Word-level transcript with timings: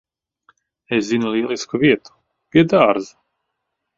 Es 0.97 1.09
zinu 1.11 1.33
lielisku 1.35 1.81
vietu. 1.83 2.15
Pie 2.51 2.63
dārza. 2.75 3.15